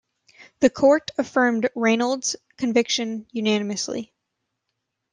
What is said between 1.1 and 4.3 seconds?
affirmed Reynolds's conviction unanimously.